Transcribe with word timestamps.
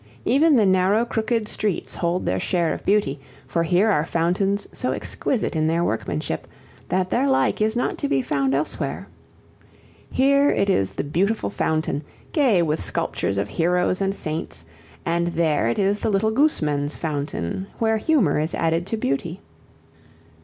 Even 0.25 0.55
the 0.55 0.65
narrow 0.65 1.05
crooked 1.05 1.47
streets 1.47 1.93
hold 1.93 2.25
their 2.25 2.39
share 2.39 2.73
of 2.73 2.83
beauty, 2.83 3.19
for 3.45 3.61
here 3.61 3.87
are 3.91 4.03
fountains 4.03 4.67
so 4.71 4.93
exquisite 4.93 5.55
in 5.55 5.67
their 5.67 5.83
workmanship 5.83 6.47
that 6.89 7.11
their 7.11 7.27
like 7.27 7.61
is 7.61 7.75
not 7.75 7.99
to 7.99 8.07
be 8.07 8.19
found 8.19 8.55
elsewhere. 8.55 9.07
Here 10.09 10.49
it 10.49 10.71
is 10.71 10.93
the 10.93 11.03
Beautiful 11.03 11.51
Fountain, 11.51 12.03
gay 12.33 12.63
with 12.63 12.83
sculptures 12.83 13.37
of 13.37 13.47
heroes 13.47 14.01
and 14.01 14.15
saints, 14.15 14.65
and 15.05 15.27
there 15.27 15.67
it 15.67 15.77
is 15.77 15.99
the 15.99 16.09
Little 16.09 16.31
Gooseman's 16.31 16.97
Fountain 16.97 17.67
where 17.77 17.97
humor 17.97 18.39
is 18.39 18.55
added 18.55 18.87
to 18.87 18.97
beauty. 18.97 19.39